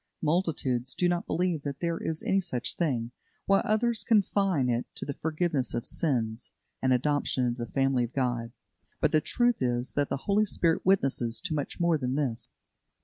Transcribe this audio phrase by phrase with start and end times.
[0.23, 3.11] Multitudes do not believe that there is any such thing,
[3.45, 8.13] while others confine it to the forgiveness of sins and adoption into the family of
[8.13, 8.51] God.
[8.99, 12.49] But the truth is that the Holy Spirit witnesses to much more than this.